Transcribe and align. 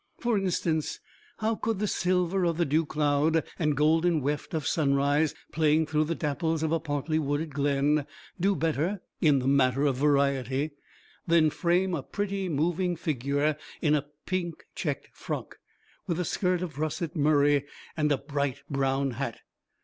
For 0.17 0.35
instance, 0.35 0.99
how 1.37 1.53
could 1.53 1.77
the 1.77 1.85
silver 1.85 2.43
of 2.43 2.57
the 2.57 2.65
dew 2.65 2.87
cloud, 2.87 3.43
and 3.59 3.77
golden 3.77 4.19
weft 4.21 4.55
of 4.55 4.65
sunrise, 4.65 5.35
playing 5.51 5.85
through 5.85 6.05
the 6.05 6.15
dapples 6.15 6.63
of 6.63 6.71
a 6.71 6.79
partly 6.79 7.19
wooded 7.19 7.51
glen, 7.53 8.07
do 8.39 8.55
better 8.55 9.03
(in 9.21 9.37
the 9.37 9.45
matter 9.47 9.85
of 9.85 9.97
variety) 9.97 10.71
than 11.27 11.51
frame 11.51 11.93
a 11.93 12.01
pretty 12.01 12.49
moving 12.49 12.95
figure 12.95 13.55
in 13.79 13.93
a 13.93 14.07
pink 14.25 14.63
checked 14.73 15.09
frock, 15.13 15.59
with 16.07 16.19
a 16.19 16.25
skirt 16.25 16.63
of 16.63 16.79
russet 16.79 17.15
murrey, 17.15 17.65
and 17.95 18.11
a 18.11 18.17
bright 18.17 18.63
brown 18.71 19.11
hat? 19.11 19.41